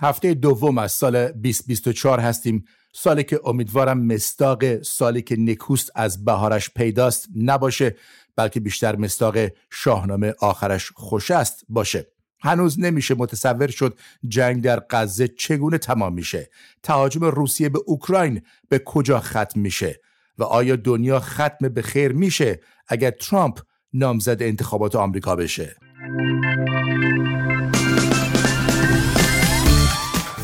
هفته 0.00 0.34
دوم 0.34 0.78
از 0.78 0.92
سال 0.92 1.28
2024 1.28 2.20
هستیم. 2.20 2.64
سالی 2.92 3.24
که 3.24 3.40
امیدوارم 3.44 4.06
مستاق 4.06 4.82
سالی 4.82 5.22
که 5.22 5.36
نکوست 5.36 5.90
از 5.94 6.24
بهارش 6.24 6.70
پیداست 6.70 7.28
نباشه 7.36 7.96
بلکه 8.36 8.60
بیشتر 8.60 8.96
مستاق 8.96 9.36
شاهنامه 9.70 10.34
آخرش 10.40 10.92
خوش 10.94 11.30
است 11.30 11.64
باشه. 11.68 12.06
هنوز 12.40 12.80
نمیشه 12.80 13.14
متصور 13.14 13.66
شد 13.66 13.98
جنگ 14.28 14.62
در 14.62 14.82
غزه 14.90 15.28
چگونه 15.28 15.78
تمام 15.78 16.12
میشه. 16.14 16.50
تهاجم 16.82 17.24
روسیه 17.24 17.68
به 17.68 17.78
اوکراین 17.86 18.42
به 18.68 18.78
کجا 18.78 19.20
ختم 19.20 19.60
میشه؟ 19.60 20.00
و 20.38 20.44
آیا 20.44 20.76
دنیا 20.76 21.20
ختم 21.20 21.68
به 21.68 21.82
خیر 21.82 22.12
میشه 22.12 22.60
اگر 22.88 23.10
ترامپ 23.10 23.58
نامزد 23.92 24.42
انتخابات 24.42 24.96
آمریکا 24.96 25.36
بشه؟ 25.36 25.76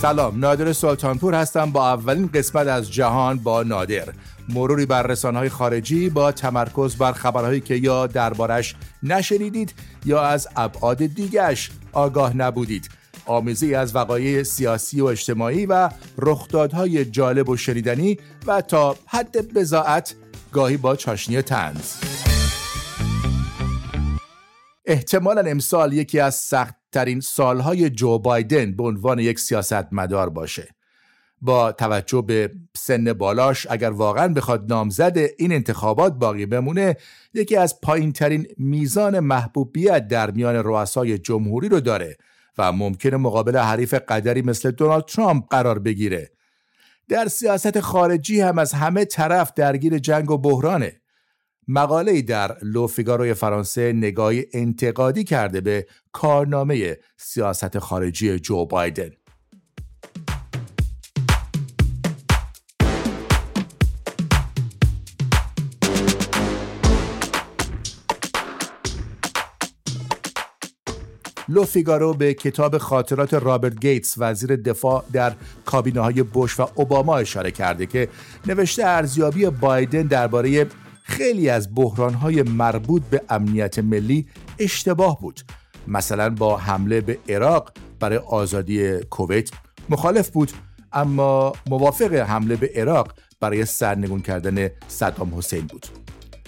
سلام 0.03 0.39
نادر 0.39 0.73
سلطانپور 0.73 1.34
هستم 1.34 1.73
با 1.73 1.88
اولین 1.88 2.30
قسمت 2.34 2.66
از 2.66 2.93
جهان 2.93 3.38
با 3.38 3.62
نادر. 3.62 4.09
مروری 4.48 4.87
بر 4.87 5.02
رسانه‌های 5.02 5.48
خارجی 5.48 6.09
با 6.11 6.33
تمرکز 6.33 6.97
بر 6.97 7.12
خبرهایی 7.12 7.61
که 7.61 7.75
یا 7.75 8.06
دربارش 8.06 8.75
نشنیدید 9.02 9.75
یا 10.05 10.23
از 10.23 10.48
ابعاد 10.56 10.97
دیگش 10.97 11.70
آگاه 11.92 12.37
نبودید. 12.37 12.89
آمیزی 13.27 13.75
از 13.75 13.97
وقایع 13.97 14.42
سیاسی 14.42 15.01
و 15.01 15.05
اجتماعی 15.05 15.66
و 15.66 15.89
رخدادهای 16.19 17.05
جالب 17.05 17.48
و 17.48 17.56
شنیدنی 17.56 18.19
و 18.47 18.61
تا 18.61 18.97
حد 19.06 19.55
بزاعت 19.55 20.14
گاهی 20.53 20.77
با 20.77 20.97
چاشنی 20.97 21.42
تنز 21.42 21.95
احتمالا 24.84 25.41
امسال 25.41 25.92
یکی 25.92 26.20
از 26.20 26.34
سختترین 26.91 27.21
سالهای 27.21 27.91
جو 27.91 28.19
بایدن 28.19 28.77
به 28.77 28.83
عنوان 28.83 29.19
یک 29.19 29.39
سیاستمدار 29.39 30.29
باشه. 30.31 30.69
با 31.43 31.73
توجه 31.73 32.23
به 32.23 32.51
سن 32.77 33.12
بالاش 33.12 33.67
اگر 33.70 33.91
واقعا 33.91 34.28
بخواد 34.28 34.73
نامزد 34.73 35.19
این 35.39 35.53
انتخابات 35.53 36.12
باقی 36.12 36.47
بمونه 36.47 36.97
یکی 37.34 37.56
از 37.56 37.81
پایین 37.81 38.12
ترین 38.12 38.47
میزان 38.59 39.20
محبوبیت 39.20 40.09
در 40.09 40.31
میان 40.31 40.56
رؤسای 40.56 41.19
جمهوری 41.19 41.69
رو 41.69 41.81
داره 41.81 42.17
و 42.59 42.73
ممکنه 42.73 43.17
مقابل 43.17 43.57
حریف 43.57 43.95
قدری 43.95 44.42
مثل 44.42 44.70
دونالد 44.70 45.05
ترامپ 45.05 45.45
قرار 45.51 45.79
بگیره. 45.79 46.31
در 47.09 47.29
سیاست 47.29 47.81
خارجی 47.81 48.41
هم 48.41 48.59
از 48.59 48.73
همه 48.73 49.05
طرف 49.05 49.53
درگیر 49.57 49.98
جنگ 49.98 50.31
و 50.31 50.39
بحرانه. 50.39 51.00
مقاله 51.69 52.22
در 52.22 52.56
لوفیگاروی 52.62 53.34
فرانسه 53.34 53.92
نگاهی 53.92 54.47
انتقادی 54.53 55.25
کرده 55.25 55.61
به 55.61 55.86
کارنامه 56.12 56.97
سیاست 57.17 57.78
خارجی 57.78 58.39
جو 58.39 58.67
بایدن. 58.67 59.11
لو 71.48 71.64
فیگارو 71.64 72.14
به 72.14 72.34
کتاب 72.34 72.78
خاطرات 72.78 73.34
رابرت 73.34 73.80
گیتس 73.80 74.14
وزیر 74.19 74.56
دفاع 74.56 75.05
در 75.12 75.33
کابینه 75.64 76.00
های 76.00 76.22
بوش 76.22 76.61
و 76.61 76.69
اوباما 76.74 77.17
اشاره 77.17 77.50
کرده 77.50 77.86
که 77.86 78.08
نوشته 78.47 78.86
ارزیابی 78.86 79.47
بایدن 79.47 80.02
درباره 80.02 80.67
خیلی 81.11 81.48
از 81.48 81.75
بحرانهای 81.75 82.42
مربوط 82.42 83.03
به 83.03 83.22
امنیت 83.28 83.78
ملی 83.78 84.27
اشتباه 84.58 85.20
بود. 85.20 85.41
مثلا 85.86 86.30
با 86.30 86.56
حمله 86.56 87.00
به 87.00 87.19
عراق 87.28 87.72
برای 88.00 88.19
آزادی 88.19 88.98
کویت 88.98 89.50
مخالف 89.89 90.30
بود 90.30 90.52
اما 90.92 91.52
موافق 91.70 92.14
حمله 92.14 92.56
به 92.56 92.70
عراق 92.75 93.12
برای 93.41 93.64
سرنگون 93.64 94.20
کردن 94.20 94.69
صدام 94.89 95.34
حسین 95.34 95.67
بود. 95.67 95.86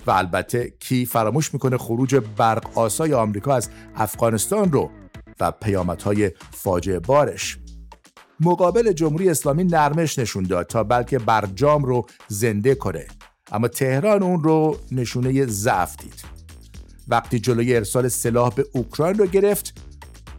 و 0.07 0.11
البته 0.11 0.73
کی 0.81 1.07
فراموش 1.07 1.55
می‌کنه 1.55 1.79
خروج 1.79 2.17
برق 2.37 2.79
آسای 2.79 3.15
آمریکا 3.15 3.55
از 3.55 3.71
افغانستان 3.95 4.73
رو 4.73 4.91
و 5.41 5.53
پیامدهای 5.53 6.31
فاجعه 6.51 6.99
بارش. 6.99 7.59
مقابل 8.41 8.93
جمهوری 8.93 9.31
اسلامی 9.31 9.65
نرمش 9.65 10.19
نشون 10.19 10.45
داد 10.45 10.67
تا 10.67 10.85
بلکه 10.85 11.19
برجام 11.19 11.85
رو 11.85 12.07
زنده 12.29 12.75
کنه. 12.75 13.07
اما 13.53 13.69
تهران 13.69 14.23
اون 14.23 14.43
رو 14.43 14.79
نشونه 14.93 15.47
ضعف 15.47 15.97
دید. 15.97 16.25
وقتی 17.09 17.39
جلوی 17.39 17.77
ارسال 17.77 18.09
سلاح 18.09 18.55
به 18.55 18.67
اوکراین 18.73 19.19
رو 19.19 19.27
گرفت 19.27 19.81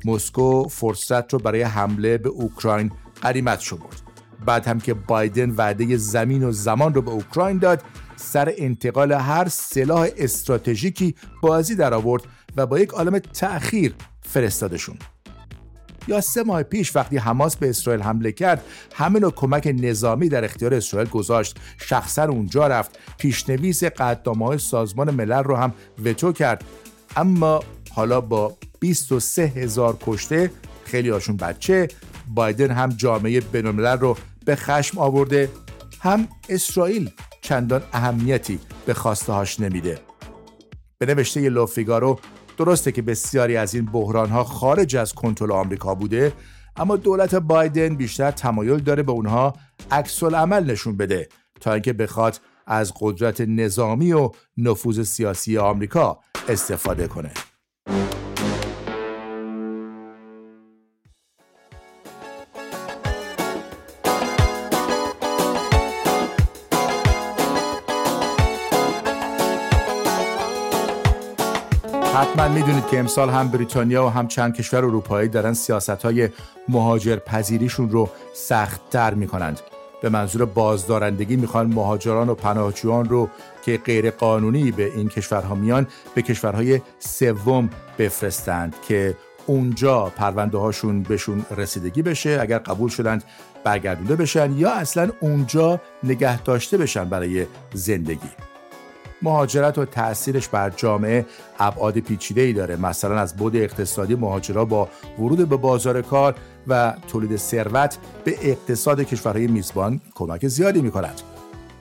مسکو 0.06 0.68
فرصت 0.68 1.34
رو 1.34 1.40
برای 1.40 1.62
حمله 1.62 2.18
به 2.18 2.30
اوکراین 2.30 2.92
قریمت 3.22 3.60
شمرد. 3.60 4.02
بعد 4.46 4.68
هم 4.68 4.80
که 4.80 4.94
بایدن 4.94 5.50
وعده 5.50 5.98
زمین 5.98 6.44
و 6.44 6.52
زمان 6.52 6.94
رو 6.94 7.02
به 7.02 7.12
اوکراین 7.12 7.58
داد 7.58 7.84
سر 8.16 8.54
انتقال 8.58 9.12
هر 9.12 9.48
سلاح 9.50 10.08
استراتژیکی 10.18 11.16
بازی 11.42 11.76
در 11.76 11.94
آورد 11.94 12.24
و 12.58 12.66
با 12.66 12.80
یک 12.80 12.90
عالم 12.90 13.20
تأخیر 13.20 13.96
فرستادشون. 14.22 14.98
یا 16.08 16.22
سه 16.22 16.44
ماه 16.44 16.64
پیش 16.64 16.96
وقتی 16.96 17.18
حماس 17.18 17.56
به 17.56 17.70
اسرائیل 17.70 18.02
حمله 18.04 18.32
کرد 18.32 18.64
همه 18.96 19.20
نوع 19.20 19.32
کمک 19.32 19.76
نظامی 19.80 20.30
در 20.30 20.46
اختیار 20.46 20.74
اسرائیل 20.74 21.10
گذاشت. 21.10 21.58
شخصا 21.78 22.24
اونجا 22.24 22.68
رفت. 22.68 23.00
پیشنویس 23.18 23.84
قدنامه 23.84 24.46
های 24.46 24.58
سازمان 24.58 25.12
ملل 25.12 25.44
رو 25.44 25.56
هم 25.56 25.74
وتو 26.06 26.32
کرد. 26.32 26.64
اما 27.16 27.60
حالا 27.92 28.22
با 28.22 28.58
23 28.80 29.42
هزار 29.42 29.98
کشته 30.02 30.52
خیلی 30.86 31.10
هاشون 31.10 31.38
بچه 31.38 31.88
بایدن 32.28 32.72
هم 32.72 32.90
جامعه 32.90 33.40
بینالملل 33.40 34.00
رو 34.00 34.18
به 34.46 34.56
خشم 34.56 34.98
آورده. 34.98 35.50
هم 36.00 36.28
اسرائیل 36.50 37.10
چندان 37.42 37.82
اهمیتی 37.94 38.60
به 38.86 38.94
خواسته 38.94 39.34
هاش 39.34 39.60
نمیده. 39.60 40.00
به 40.98 41.06
نوشته 41.06 41.50
لوفیگارو 41.50 42.20
درسته 42.58 42.92
که 42.92 43.02
بسیاری 43.02 43.58
از 43.58 43.76
این 43.76 43.86
بحران 43.86 44.30
ها 44.30 44.44
خارج 44.44 44.96
از 44.96 45.14
کنترل 45.14 45.52
آمریکا 45.52 45.96
بوده 45.96 46.34
اما 46.76 46.96
دولت 46.96 47.36
بایدن 47.36 47.96
بیشتر 47.96 48.32
تمایل 48.32 48.78
داره 48.80 49.04
به 49.04 49.12
اونها 49.12 49.54
عکس 49.92 50.24
عمل 50.24 50.72
نشون 50.72 50.98
بده 50.98 51.30
تا 51.62 51.74
اینکه 51.74 51.94
بخواد 51.94 52.40
از 52.68 52.94
قدرت 53.00 53.42
نظامی 53.42 54.14
و 54.14 54.32
نفوذ 54.58 55.02
سیاسی 55.02 55.58
آمریکا 55.58 56.20
استفاده 56.50 57.08
کنه. 57.08 57.32
حتما 72.34 72.48
می‌دونید 72.48 72.88
که 72.88 73.00
امسال 73.00 73.30
هم 73.30 73.48
بریتانیا 73.48 74.06
و 74.06 74.10
هم 74.10 74.28
چند 74.28 74.56
کشور 74.56 74.86
اروپایی 74.86 75.30
دارن 75.30 75.54
سیاست 75.54 75.90
های 75.90 76.30
مهاجر 76.70 77.16
پذیریشون 77.16 77.90
رو 77.90 78.10
سخت 78.34 78.82
تر 78.90 79.14
می‌کنند. 79.14 79.60
به 80.02 80.10
منظور 80.10 80.46
بازدارندگی 80.46 81.36
می‌خوان 81.36 81.74
مهاجران 81.74 82.30
و 82.30 82.36
پناهجویان 82.36 83.10
رو 83.10 83.30
که 83.66 83.78
غیر 83.86 84.10
قانونی 84.10 84.72
به 84.72 84.86
این 84.96 85.10
کشورها 85.10 85.56
میان 85.56 85.88
به 86.16 86.22
کشورهای 86.22 86.82
سوم 87.00 87.70
بفرستند 88.00 88.76
که 88.88 89.18
اونجا 89.46 90.12
پرونده 90.16 90.58
هاشون 90.58 91.04
بهشون 91.04 91.46
رسیدگی 91.58 92.02
بشه 92.02 92.38
اگر 92.42 92.58
قبول 92.58 92.90
شدند 92.90 93.24
برگردونده 93.64 94.16
بشن 94.16 94.52
یا 94.52 94.72
اصلا 94.72 95.10
اونجا 95.20 95.82
نگه 96.04 96.42
داشته 96.42 96.78
بشن 96.78 97.10
برای 97.10 97.46
زندگی. 97.74 98.30
مهاجرت 99.24 99.78
و 99.78 99.86
تاثیرش 99.86 100.48
بر 100.48 100.70
جامعه 100.70 101.26
ابعاد 101.60 102.02
ای 102.36 102.54
داره. 102.54 102.76
مثلا 102.76 103.20
از 103.20 103.36
بود 103.36 103.56
اقتصادی 103.56 104.16
مهاجرا 104.16 104.66
با 104.66 104.90
ورود 105.20 105.50
به 105.50 105.58
بازار 105.58 106.02
کار 106.02 106.36
و 106.68 106.94
تولید 107.08 107.36
ثروت 107.36 107.98
به 108.24 108.36
اقتصاد 108.42 109.02
کشورهای 109.02 109.48
میزبان 109.48 110.02
کمک 110.16 110.48
زیادی 110.48 110.82
می‌کنند 110.82 111.22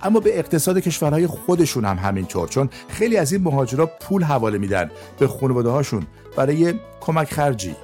اما 0.03 0.21
به 0.21 0.39
اقتصاد 0.39 0.79
کشورهای 0.79 1.27
خودشون 1.27 1.85
هم 1.85 1.97
همینطور 1.97 2.49
چون 2.49 2.71
خیلی 2.89 3.17
از 3.17 3.33
این 3.33 3.43
مهاجرا 3.43 3.87
پول 3.87 4.23
حواله 4.23 4.59
میدن 4.59 4.91
به 5.19 5.29
خانواده 5.29 5.69
هاشون 5.69 6.07
برای 6.37 6.75
کمک 7.01 7.33
خرجی. 7.33 7.77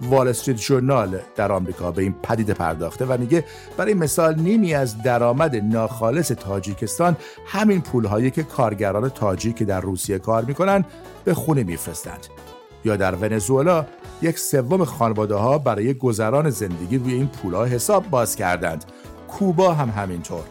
وال 0.00 0.28
استریت 0.28 0.56
جورنال 0.56 1.18
در 1.36 1.52
آمریکا 1.52 1.90
به 1.90 2.02
این 2.02 2.14
پدیده 2.22 2.54
پرداخته 2.54 3.04
و 3.04 3.16
میگه 3.18 3.44
برای 3.76 3.94
مثال 3.94 4.34
نیمی 4.34 4.74
از 4.74 5.02
درآمد 5.02 5.56
ناخالص 5.56 6.28
تاجیکستان 6.28 7.16
همین 7.46 7.80
پولهایی 7.80 8.30
که 8.30 8.42
کارگران 8.42 9.08
تاجیک 9.08 9.62
در 9.62 9.80
روسیه 9.80 10.18
کار 10.18 10.44
می‌کنن 10.44 10.84
به 11.24 11.34
خونه 11.34 11.62
میفرستند. 11.62 12.26
یا 12.84 12.96
در 12.96 13.14
ونزوئلا 13.14 13.86
یک 14.22 14.38
سوم 14.38 14.84
خانواده 14.84 15.34
ها 15.34 15.58
برای 15.58 15.94
گذران 15.94 16.50
زندگی 16.50 16.98
روی 16.98 17.14
این 17.14 17.26
پولها 17.26 17.64
حساب 17.64 18.10
باز 18.10 18.36
کردند. 18.36 18.84
کوبا 19.28 19.74
هم 19.74 19.90
همینطور. 19.90 20.44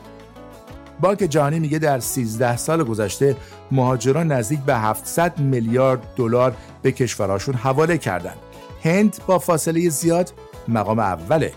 بانک 0.99 1.17
جهانی 1.17 1.59
میگه 1.59 1.79
در 1.79 1.99
13 1.99 2.57
سال 2.57 2.83
گذشته 2.83 3.35
مهاجران 3.71 4.31
نزدیک 4.31 4.59
به 4.59 4.75
700 4.75 5.39
میلیارد 5.39 5.99
دلار 6.15 6.55
به 6.81 6.91
کشورهاشون 6.91 7.55
حواله 7.55 7.97
کردند. 7.97 8.37
هند 8.87 9.17
با 9.27 9.39
فاصله 9.39 9.89
زیاد 9.89 10.33
مقام 10.67 10.99
اوله 10.99 11.53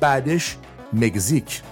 بعدش 0.00 0.56
مکزیک 0.92 1.62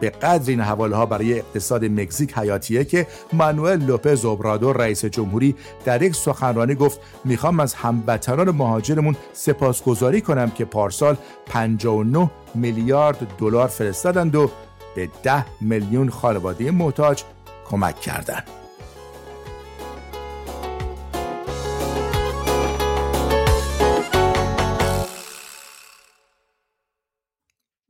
به 0.00 0.10
قدر 0.10 0.50
این 0.50 0.60
حواله 0.60 0.96
ها 0.96 1.06
برای 1.06 1.38
اقتصاد 1.38 1.84
مکزیک 1.84 2.38
حیاتیه 2.38 2.84
که 2.84 3.06
مانوئل 3.32 3.82
لوپز 3.82 4.24
اوبرادور 4.24 4.76
رئیس 4.76 5.04
جمهوری 5.04 5.54
در 5.84 6.02
یک 6.02 6.14
سخنرانی 6.14 6.74
گفت 6.74 7.00
می‌خوام 7.24 7.60
از 7.60 7.74
هموطنان 7.74 8.50
مهاجرمون 8.50 9.16
سپاسگزاری 9.32 10.20
کنم 10.20 10.50
که 10.50 10.64
پارسال 10.64 11.16
59 11.46 12.30
میلیارد 12.54 13.26
دلار 13.38 13.68
فرستادند 13.68 14.34
و 14.34 14.50
به 14.94 15.08
10 15.22 15.44
میلیون 15.60 16.10
خانواده 16.10 16.70
محتاج 16.70 17.22
کمک 17.70 18.00
کردند. 18.00 18.63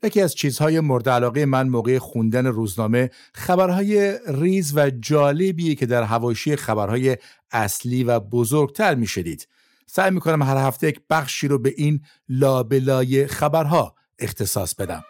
یکی 0.05 0.21
از 0.21 0.35
چیزهای 0.35 0.81
مورد 0.81 1.09
علاقه 1.09 1.47
من 1.47 1.69
موقع 1.69 1.99
خوندن 1.99 2.47
روزنامه 2.47 3.11
خبرهای 3.35 4.19
ریز 4.27 4.77
و 4.77 4.91
جالبی 4.91 5.75
که 5.75 5.87
در 5.87 6.03
هواشی 6.03 6.57
خبرهای 6.57 7.17
اصلی 7.53 8.05
و 8.05 8.21
بزرگتر 8.21 8.95
می‌شدید. 8.95 9.49
سعی 9.87 10.11
می‌کنم 10.11 10.43
هر 10.43 10.57
هفته 10.57 10.89
یک 10.89 11.01
بخشی 11.11 11.49
رو 11.49 11.59
به 11.59 11.75
این 11.77 12.01
لابلای 12.29 13.27
خبرها 13.27 13.95
اختصاص 14.19 14.75
بدم. 14.75 15.05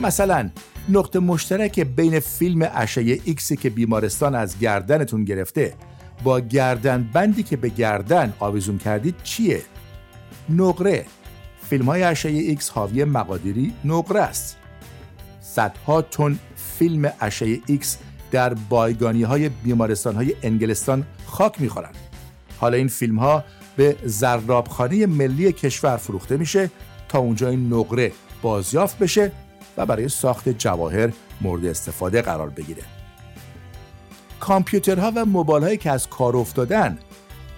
مثلا 0.00 0.50
نقطه 0.88 1.18
مشترک 1.18 1.80
بین 1.80 2.20
فیلم 2.20 2.70
اشعه 2.74 3.20
ایکسی 3.24 3.56
که 3.56 3.70
بیمارستان 3.70 4.34
از 4.34 4.58
گردنتون 4.58 5.24
گرفته 5.24 5.74
با 6.24 6.40
گردن 6.40 7.10
بندی 7.12 7.42
که 7.42 7.56
به 7.56 7.68
گردن 7.68 8.32
آویزون 8.38 8.78
کردید 8.78 9.14
چیه؟ 9.22 9.62
نقره. 10.50 11.04
فیلم 11.70 11.84
های 11.84 12.02
اشعه 12.02 12.32
ایکس 12.32 12.70
حاوی 12.70 13.04
مقادیری 13.04 13.72
نقره 13.84 14.20
است. 14.20 14.56
صدها 15.40 16.02
تن 16.02 16.38
فیلم 16.78 17.12
اشعه 17.20 17.60
ایکس 17.66 17.98
در 18.30 18.54
بایگانی 18.54 19.22
های 19.22 19.48
بیمارستان 19.48 20.14
های 20.14 20.34
انگلستان 20.42 21.06
خاک 21.26 21.60
می‌خورند. 21.60 21.96
حالا 22.58 22.76
این 22.76 22.88
فیلم 22.88 23.18
ها 23.18 23.44
به 23.76 23.96
ضرابخانه 24.04 25.06
ملی 25.06 25.52
کشور 25.52 25.96
فروخته 25.96 26.36
میشه 26.36 26.70
تا 27.08 27.18
اونجا 27.18 27.48
این 27.48 27.72
نقره 27.74 28.12
بازیافت 28.42 28.98
بشه 28.98 29.32
و 29.78 29.86
برای 29.86 30.08
ساخت 30.08 30.48
جواهر 30.48 31.12
مورد 31.40 31.64
استفاده 31.64 32.22
قرار 32.22 32.50
بگیره. 32.50 32.82
کامپیوترها 34.40 35.12
و 35.14 35.24
موبایل 35.24 35.76
که 35.76 35.90
از 35.90 36.08
کار 36.08 36.36
افتادن 36.36 36.98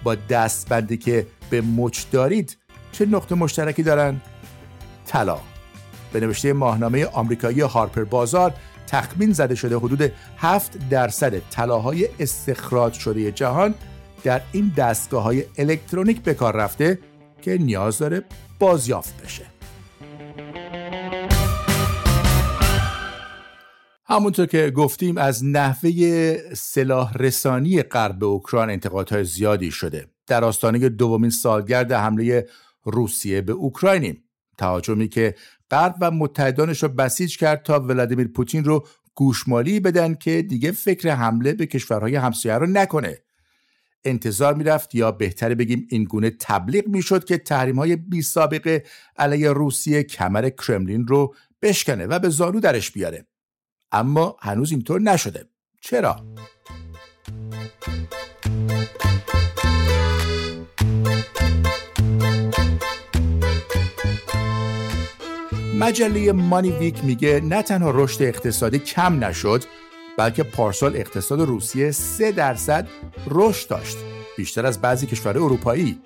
با 0.03 0.15
دستبندی 0.15 0.97
که 0.97 1.27
به 1.49 1.61
مچ 1.61 2.03
دارید 2.11 2.57
چه 2.91 3.05
نقطه 3.05 3.35
مشترکی 3.35 3.83
دارن؟ 3.83 4.21
طلا. 5.05 5.39
به 6.13 6.19
نوشته 6.19 6.53
ماهنامه 6.53 7.05
آمریکایی 7.05 7.61
هارپر 7.61 8.03
بازار 8.03 8.53
تخمین 8.87 9.33
زده 9.33 9.55
شده 9.55 9.77
حدود 9.77 10.11
7 10.37 10.77
درصد 10.89 11.39
طلاهای 11.49 12.09
استخراج 12.19 12.93
شده 12.93 13.31
جهان 13.31 13.73
در 14.23 14.41
این 14.51 14.73
دستگاه 14.77 15.23
های 15.23 15.43
الکترونیک 15.57 16.21
به 16.21 16.33
کار 16.33 16.55
رفته 16.55 16.99
که 17.41 17.57
نیاز 17.57 17.97
داره 17.97 18.23
بازیافت 18.59 19.23
بشه. 19.23 19.50
همونطور 24.11 24.45
که 24.45 24.71
گفتیم 24.75 25.17
از 25.17 25.45
نحوه 25.45 26.37
سلاح 26.53 27.17
رسانی 27.17 27.83
غرب 27.83 28.19
به 28.19 28.25
اوکراین 28.25 28.69
انتقادهای 28.69 29.23
زیادی 29.23 29.71
شده. 29.71 30.07
در 30.27 30.43
آستانه 30.43 30.89
دومین 30.89 31.29
سالگرد 31.29 31.91
حمله 31.91 32.47
روسیه 32.83 33.41
به 33.41 33.51
اوکراینیم 33.51 34.23
تهاجمی 34.57 35.07
که 35.07 35.35
غرب 35.71 35.95
و 36.01 36.11
متحدانش 36.11 36.83
رو 36.83 36.89
بسیج 36.89 37.37
کرد 37.37 37.63
تا 37.63 37.79
ولادیمیر 37.79 38.27
پوتین 38.27 38.63
رو 38.63 38.87
گوشمالی 39.15 39.79
بدن 39.79 40.13
که 40.13 40.41
دیگه 40.41 40.71
فکر 40.71 41.09
حمله 41.09 41.53
به 41.53 41.65
کشورهای 41.65 42.15
همسایه 42.15 42.55
رو 42.55 42.67
نکنه. 42.67 43.17
انتظار 44.05 44.53
می‌رفت 44.53 44.95
یا 44.95 45.11
بهتره 45.11 45.55
بگیم 45.55 45.87
این 45.89 46.03
گونه 46.03 46.29
تبلیغ 46.39 46.87
می‌شد 46.87 47.23
که 47.23 47.37
تحریم 47.37 47.75
های 47.75 47.95
بی 47.95 48.21
سابقه 48.21 48.83
علیه 49.17 49.51
روسیه 49.51 50.03
کمر 50.03 50.49
کرملین 50.49 51.07
رو 51.07 51.35
بشکنه 51.61 52.05
و 52.05 52.19
به 52.19 52.29
زانو 52.29 52.59
درش 52.59 52.91
بیاره. 52.91 53.25
اما 53.91 54.35
هنوز 54.39 54.71
اینطور 54.71 55.01
نشده. 55.01 55.45
چرا؟ 55.81 56.15
مجله 65.75 66.31
مانی 66.31 66.71
ویک 66.71 67.05
میگه 67.05 67.41
نه 67.43 67.61
تنها 67.61 67.91
رشد 67.95 68.23
اقتصادی 68.23 68.79
کم 68.79 69.23
نشد 69.23 69.63
بلکه 70.17 70.43
پارسال 70.43 70.95
اقتصاد 70.95 71.41
روسیه 71.41 71.91
3 71.91 72.31
درصد 72.31 72.87
رشد 73.27 73.69
داشت 73.69 73.97
بیشتر 74.37 74.65
از 74.65 74.81
بعضی 74.81 75.07
کشورهای 75.07 75.45
اروپایی. 75.45 76.01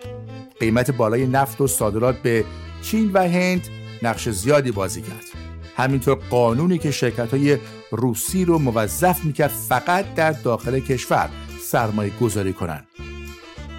قیمت 0.59 0.91
بالای 0.91 1.27
نفت 1.27 1.61
و 1.61 1.67
صادرات 1.67 2.17
به 2.17 2.45
چین 2.81 3.11
و 3.13 3.19
هند 3.19 3.67
نقش 4.03 4.29
زیادی 4.29 4.71
بازی 4.71 5.01
کرد. 5.01 5.44
همینطور 5.75 6.16
قانونی 6.16 6.77
که 6.77 6.92
شرکت 6.92 7.31
های 7.31 7.57
روسی 7.92 8.45
رو 8.45 8.60
موظف 8.60 9.25
می‌کرد 9.25 9.51
فقط 9.69 10.13
در 10.13 10.31
داخل 10.31 10.80
کشور 10.80 11.30
سرمایه 11.62 12.12
گذاری 12.22 12.54
کنند. 12.54 12.88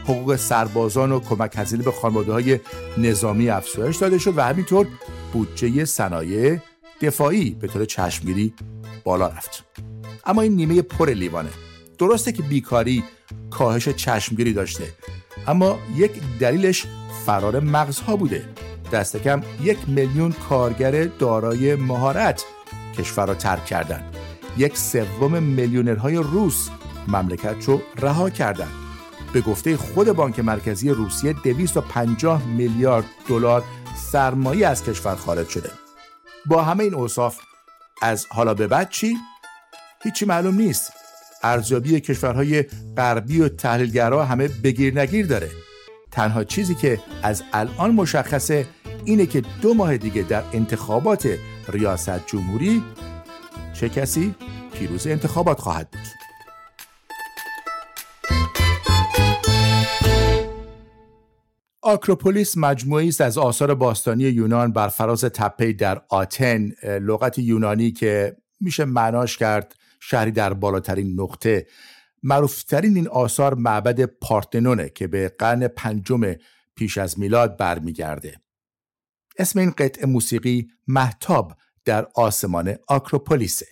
حقوق 0.05 0.37
سربازان 0.37 1.13
و 1.13 1.21
کمک 1.21 1.53
هزینه 1.57 1.83
به 1.83 1.93
خانواده 1.93 2.33
های 2.33 2.61
نظامی 2.99 3.49
افزایش 3.49 3.97
داده 3.97 4.19
شد 4.19 4.39
و 4.39 4.41
همینطور 4.41 4.87
بودجه 5.33 5.85
صنایع 5.85 6.59
دفاعی 7.01 7.51
به 7.51 7.69
طور 7.69 7.85
چشمگیری 7.85 8.55
بالا 9.05 9.27
رفت. 9.27 9.65
اما 10.27 10.43
این 10.43 10.57
نیمه 10.57 10.83
پر 10.83 11.11
لیوانه. 11.11 11.51
درسته 11.99 12.33
که 12.33 12.43
بیکاری 12.43 13.05
کاهش 13.51 13.89
چشمگیری 13.89 14.53
داشته 14.53 14.85
اما 15.47 15.79
یک 15.97 16.11
دلیلش 16.41 16.87
فرار 17.27 17.61
مغزها 17.61 18.17
بوده. 18.17 18.45
دست 18.91 19.17
کم 19.17 19.43
یک 19.62 19.79
میلیون 19.87 20.33
کارگر 20.33 21.05
دارای 21.05 21.75
مهارت 21.75 22.44
کشور 22.99 23.27
را 23.27 23.35
ترک 23.35 23.65
کردند. 23.65 24.17
یک 24.56 24.79
سوم 24.79 25.43
میلیونرهای 25.43 26.16
روس 26.16 26.69
مملکت 27.09 27.64
رو 27.64 27.83
رها 27.99 28.31
کردند. 28.31 28.73
به 29.33 29.40
گفته 29.40 29.76
خود 29.76 30.12
بانک 30.12 30.38
مرکزی 30.38 30.90
روسیه 30.90 31.33
250 31.33 32.47
میلیارد 32.47 33.05
دلار 33.28 33.64
سرمایه 33.97 34.66
از 34.66 34.85
کشور 34.85 35.14
خارج 35.14 35.49
شده. 35.49 35.71
با 36.47 36.62
همه 36.62 36.85
این 36.85 36.95
اوصاف 36.95 37.38
از 38.02 38.26
حالا 38.31 38.55
به 38.55 38.66
بعد 38.66 38.90
چی؟ 38.90 39.16
هیچی 40.02 40.25
معلوم 40.25 40.55
نیست. 40.55 40.93
ارزیابی 41.43 42.00
کشورهای 42.00 42.64
غربی 42.97 43.40
و 43.40 43.49
تحلیلگرا 43.49 44.25
همه 44.25 44.49
بگیر 44.49 45.00
نگیر 45.00 45.26
داره. 45.26 45.50
تنها 46.11 46.45
چیزی 46.45 46.75
که 46.75 47.00
از 47.23 47.43
الان 47.52 47.90
مشخصه 47.90 48.66
اینه 49.07 49.27
که 49.27 49.43
دو 49.63 49.75
ماه 49.75 49.97
دیگه 49.97 50.23
در 50.23 50.43
انتخابات 50.53 51.39
ریاست 51.69 52.27
جمهوری 52.27 52.83
چه 53.75 53.89
کسی 53.89 54.35
پیروز 54.73 55.07
انتخابات 55.07 55.61
خواهد 55.61 55.91
بود؟ 55.91 56.01
آکروپولیس 61.83 62.57
مجموعی 62.57 63.09
است 63.09 63.21
از 63.21 63.39
آثار 63.39 63.75
باستانی 63.75 64.25
یونان 64.25 64.73
بر 64.73 64.89
فراز 64.89 65.21
تپه 65.21 65.73
در 65.73 66.03
آتن. 66.09 66.73
لغت 66.83 67.39
یونانی 67.39 67.91
که 67.91 68.37
میشه 68.61 68.85
معناش 68.85 69.37
کرد 69.37 69.75
شهری 70.01 70.31
در 70.31 70.53
بالاترین 70.53 71.21
نقطه. 71.21 71.67
معروفترین 72.23 72.97
این 72.97 73.09
آثار 73.09 73.55
معبد 73.55 74.05
پارتنونه 74.05 74.89
که 74.89 75.07
به 75.07 75.29
قرن 75.39 75.69
پنجم 75.69 76.35
پیش 76.77 76.99
از 76.99 77.19
میلاد 77.19 77.57
برمیگرده. 77.57 78.46
اسم 79.38 79.59
این 79.59 79.71
قطعه 79.71 80.07
موسیقی 80.07 80.69
محتاب 80.87 81.52
در 81.85 82.07
آسمان 82.14 82.76
آکروپولیسه. 82.88 83.66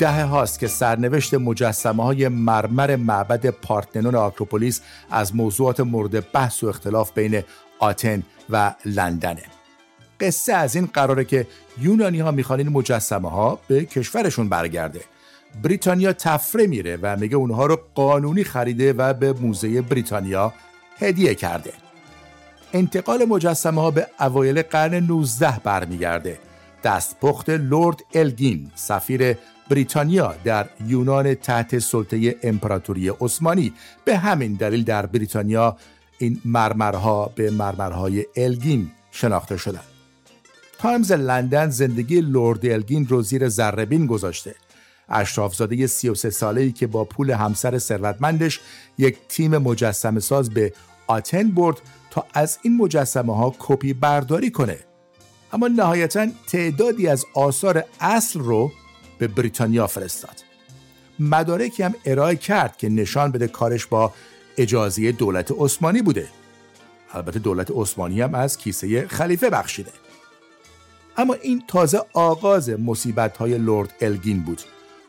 دهه 0.00 0.24
هاست 0.24 0.58
که 0.58 0.66
سرنوشت 0.66 1.34
مجسمه 1.34 2.04
های 2.04 2.28
مرمر 2.28 2.96
معبد 2.96 3.46
پارتنون 3.46 4.14
آکروپولیس 4.14 4.80
از 5.10 5.36
موضوعات 5.36 5.80
مورد 5.80 6.32
بحث 6.32 6.64
و 6.64 6.66
اختلاف 6.66 7.12
بین 7.14 7.42
آتن 7.78 8.22
و 8.50 8.74
لندنه. 8.84 9.42
قصه 10.20 10.52
از 10.52 10.76
این 10.76 10.88
قراره 10.92 11.24
که 11.24 11.46
یونانی 11.80 12.20
ها 12.20 12.30
می‌خوان 12.30 12.58
این 12.58 12.68
مجسمه 12.68 13.30
ها 13.30 13.58
به 13.68 13.84
کشورشون 13.84 14.48
برگرده. 14.48 15.00
بریتانیا 15.62 16.12
تفره 16.12 16.66
میره 16.66 16.98
و 17.02 17.16
میگه 17.16 17.36
اونها 17.36 17.66
رو 17.66 17.80
قانونی 17.94 18.44
خریده 18.44 18.92
و 18.92 19.12
به 19.12 19.32
موزه 19.32 19.82
بریتانیا 19.82 20.52
هدیه 20.98 21.34
کرده. 21.34 21.72
انتقال 22.72 23.24
مجسمه 23.24 23.80
ها 23.80 23.90
به 23.90 24.06
اوایل 24.20 24.62
قرن 24.62 24.94
19 24.94 25.60
برمیگرده. 25.64 26.38
دستپخت 26.84 27.50
لورد 27.50 28.00
الگین 28.14 28.70
سفیر 28.74 29.36
بریتانیا 29.70 30.34
در 30.44 30.68
یونان 30.86 31.34
تحت 31.34 31.78
سلطه 31.78 32.36
امپراتوری 32.42 33.08
عثمانی 33.08 33.72
به 34.04 34.16
همین 34.16 34.54
دلیل 34.54 34.84
در 34.84 35.06
بریتانیا 35.06 35.76
این 36.18 36.40
مرمرها 36.44 37.32
به 37.34 37.50
مرمرهای 37.50 38.26
الگین 38.36 38.90
شناخته 39.10 39.56
شدند. 39.56 39.84
تایمز 40.78 41.12
لندن 41.12 41.70
زندگی 41.70 42.20
لورد 42.20 42.66
الگین 42.66 43.06
رو 43.06 43.22
زیر 43.22 43.48
ذره‌بین 43.48 44.06
گذاشته. 44.06 44.54
اشرافزاده 45.08 45.86
33 45.86 46.30
ساله 46.30 46.60
ای 46.60 46.72
که 46.72 46.86
با 46.86 47.04
پول 47.04 47.30
همسر 47.30 47.78
ثروتمندش 47.78 48.60
یک 48.98 49.16
تیم 49.28 49.58
مجسمه 49.58 50.20
ساز 50.20 50.50
به 50.50 50.72
آتن 51.06 51.50
برد 51.50 51.80
تا 52.10 52.26
از 52.34 52.58
این 52.62 52.76
مجسمه 52.76 53.36
ها 53.36 53.54
کپی 53.58 53.92
برداری 53.92 54.50
کنه. 54.50 54.78
اما 55.52 55.68
نهایتا 55.68 56.26
تعدادی 56.46 57.08
از 57.08 57.26
آثار 57.34 57.84
اصل 58.00 58.40
رو 58.40 58.72
به 59.20 59.28
بریتانیا 59.28 59.86
فرستاد. 59.86 60.44
مدارکی 61.18 61.82
هم 61.82 61.94
ارائه 62.04 62.36
کرد 62.36 62.76
که 62.76 62.88
نشان 62.88 63.32
بده 63.32 63.48
کارش 63.48 63.86
با 63.86 64.12
اجازه 64.58 65.12
دولت 65.12 65.52
عثمانی 65.58 66.02
بوده. 66.02 66.28
البته 67.12 67.38
دولت 67.38 67.70
عثمانی 67.74 68.20
هم 68.20 68.34
از 68.34 68.58
کیسه 68.58 69.08
خلیفه 69.08 69.50
بخشیده. 69.50 69.90
اما 71.16 71.34
این 71.34 71.62
تازه 71.68 72.02
آغاز 72.12 72.70
مصیبت 72.70 73.36
های 73.36 73.58
لورد 73.58 73.94
الگین 74.00 74.42
بود. 74.42 74.62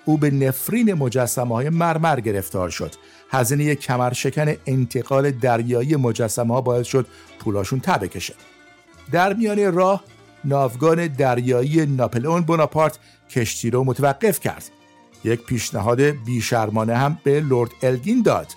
او 0.05 0.17
به 0.17 0.31
نفرین 0.31 0.93
مجسمه 0.93 1.55
های 1.55 1.69
مرمر 1.69 2.19
گرفتار 2.19 2.69
شد. 2.69 2.93
هزینه 3.29 3.75
کمرشکن 3.75 4.55
انتقال 4.65 5.31
دریایی 5.31 5.95
مجسمه 5.95 6.53
ها 6.53 6.61
باعث 6.61 6.87
شد 6.87 7.07
پولاشون 7.39 7.79
تبه 7.79 8.07
کشه. 8.07 8.33
در 9.11 9.33
میان 9.33 9.73
راه 9.73 10.03
ناوگان 10.43 11.07
دریایی 11.07 11.85
ناپلئون 11.85 12.41
بوناپارت 12.41 12.99
کشتی 13.31 13.69
رو 13.69 13.83
متوقف 13.83 14.39
کرد. 14.39 14.69
یک 15.23 15.45
پیشنهاد 15.45 16.01
بیشرمانه 16.01 16.95
هم 16.97 17.17
به 17.23 17.41
لورد 17.41 17.71
الگین 17.81 18.21
داد. 18.21 18.47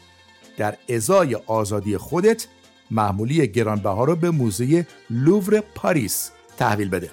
در 0.57 0.76
ازای 0.88 1.35
آزادی 1.47 1.97
خودت 1.97 2.47
محمولی 2.90 3.49
گرانبها 3.49 4.04
رو 4.04 4.16
به 4.16 4.31
موزه 4.31 4.87
لوور 5.11 5.61
پاریس 5.61 6.31
تحویل 6.59 6.88
بده. 6.88 7.11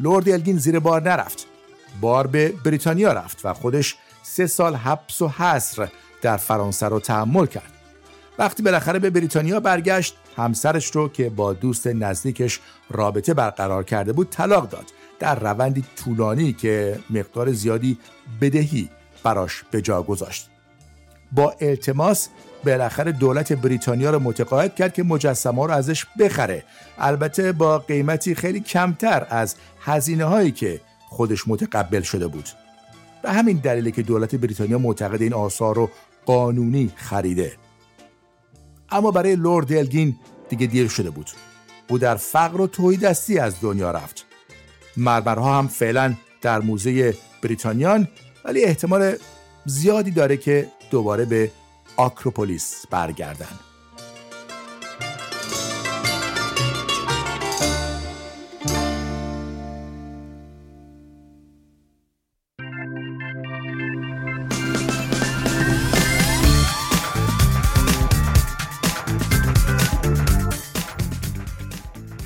لورد 0.00 0.28
الگین 0.28 0.58
زیر 0.58 0.78
بار 0.78 1.02
نرفت. 1.02 1.46
بار 2.00 2.26
به 2.26 2.48
بریتانیا 2.64 3.12
رفت 3.12 3.40
و 3.44 3.54
خودش 3.54 3.96
سه 4.22 4.46
سال 4.46 4.74
حبس 4.74 5.22
و 5.22 5.28
حصر 5.28 5.88
در 6.22 6.36
فرانسه 6.36 6.86
رو 6.88 7.00
تحمل 7.00 7.46
کرد. 7.46 7.72
وقتی 8.38 8.62
بالاخره 8.62 8.98
به 8.98 9.10
بریتانیا 9.10 9.60
برگشت 9.60 10.16
همسرش 10.36 10.90
رو 10.90 11.08
که 11.08 11.30
با 11.30 11.52
دوست 11.52 11.86
نزدیکش 11.86 12.60
رابطه 12.90 13.34
برقرار 13.34 13.84
کرده 13.84 14.12
بود 14.12 14.30
طلاق 14.30 14.68
داد 14.68 14.92
در 15.20 15.38
روندی 15.38 15.84
طولانی 15.96 16.52
که 16.52 16.98
مقدار 17.10 17.52
زیادی 17.52 17.98
بدهی 18.40 18.90
براش 19.22 19.64
به 19.70 19.82
جا 19.82 20.02
گذاشت. 20.02 20.50
با 21.32 21.54
التماس 21.60 22.28
بالاخره 22.64 23.12
دولت 23.12 23.52
بریتانیا 23.52 24.10
رو 24.10 24.18
متقاعد 24.18 24.74
کرد 24.74 24.94
که 24.94 25.02
مجسمه 25.02 25.66
رو 25.66 25.72
ازش 25.72 26.06
بخره. 26.18 26.64
البته 26.98 27.52
با 27.52 27.78
قیمتی 27.78 28.34
خیلی 28.34 28.60
کمتر 28.60 29.26
از 29.30 29.54
هزینه 29.80 30.24
هایی 30.24 30.50
که 30.50 30.80
خودش 31.08 31.48
متقبل 31.48 32.02
شده 32.02 32.26
بود. 32.26 32.48
به 33.22 33.32
همین 33.32 33.56
دلیل 33.56 33.90
که 33.90 34.02
دولت 34.02 34.34
بریتانیا 34.34 34.78
معتقد 34.78 35.22
این 35.22 35.34
آثار 35.34 35.74
رو 35.74 35.90
قانونی 36.26 36.92
خریده. 36.96 37.52
اما 38.90 39.10
برای 39.10 39.36
لورد 39.36 39.72
الگین 39.72 40.16
دیگه 40.48 40.66
دیر 40.66 40.88
شده 40.88 41.10
بود. 41.10 41.30
او 41.88 41.98
در 41.98 42.16
فقر 42.16 42.60
و 42.60 42.66
توی 42.66 42.96
دستی 42.96 43.38
از 43.38 43.54
دنیا 43.60 43.90
رفت. 43.90 44.29
مرمرها 45.00 45.58
هم 45.58 45.68
فعلا 45.68 46.14
در 46.42 46.58
موزه 46.60 47.14
بریتانیان 47.42 48.08
ولی 48.44 48.64
احتمال 48.64 49.14
زیادی 49.64 50.10
داره 50.10 50.36
که 50.36 50.68
دوباره 50.90 51.24
به 51.24 51.50
آکروپولیس 51.96 52.84
برگردن. 52.90 53.69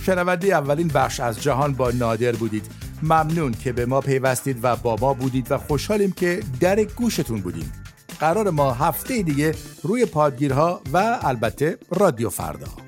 شنونده 0.06 0.46
اولین 0.46 0.88
بخش 0.88 1.20
از 1.20 1.42
جهان 1.42 1.72
با 1.74 1.90
نادر 1.90 2.32
بودید. 2.32 2.66
ممنون 3.02 3.52
که 3.52 3.72
به 3.72 3.86
ما 3.86 4.00
پیوستید 4.00 4.58
و 4.62 4.76
با 4.76 4.96
ما 5.00 5.14
بودید 5.14 5.52
و 5.52 5.58
خوشحالیم 5.58 6.12
که 6.12 6.40
در 6.60 6.84
گوشتون 6.84 7.40
بودیم. 7.40 7.72
قرار 8.20 8.50
ما 8.50 8.72
هفته 8.72 9.22
دیگه 9.22 9.54
روی 9.82 10.06
پادگیرها 10.06 10.80
و 10.92 11.18
البته 11.22 11.78
رادیو 11.90 12.30
فردا. 12.30 12.83